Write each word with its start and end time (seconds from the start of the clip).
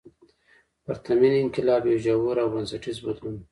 پرتمین 0.85 1.33
انقلاب 1.41 1.83
یو 1.87 1.97
ژور 2.05 2.37
او 2.43 2.47
بنسټیز 2.53 2.97
بدلون 3.05 3.33
و. 3.37 3.43